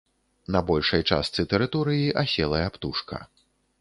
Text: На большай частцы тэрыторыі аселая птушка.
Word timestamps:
На 0.53 0.61
большай 0.69 1.03
частцы 1.17 1.45
тэрыторыі 1.53 2.11
аселая 2.23 2.65
птушка. 2.79 3.21